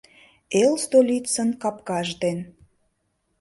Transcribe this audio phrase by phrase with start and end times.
[0.61, 2.39] Эл столицын капкаж ден